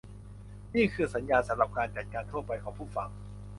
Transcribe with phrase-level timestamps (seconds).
[0.75, 3.09] นี่คือสัญญาณสำหรับการจัดการทั่วไปของผู้ฟัง